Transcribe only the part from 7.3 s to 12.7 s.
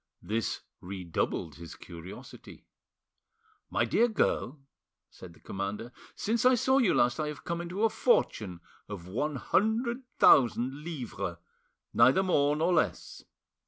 come into a fortune of one hundred thousand livres, neither more